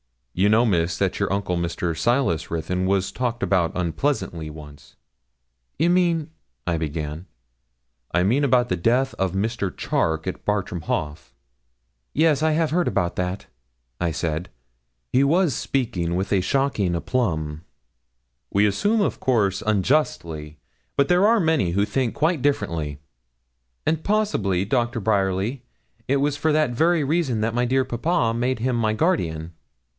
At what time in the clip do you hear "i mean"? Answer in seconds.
8.11-8.43